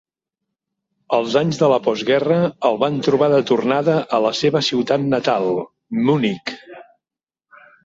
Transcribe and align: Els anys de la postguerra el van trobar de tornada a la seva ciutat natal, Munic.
Els 1.17 1.35
anys 1.41 1.59
de 1.63 1.69
la 1.73 1.77
postguerra 1.87 2.37
el 2.71 2.79
van 2.85 2.97
trobar 3.09 3.29
de 3.35 3.43
tornada 3.51 3.99
a 4.19 4.23
la 4.29 4.33
seva 4.41 4.65
ciutat 4.71 5.07
natal, 5.13 5.49
Munic. 6.11 6.57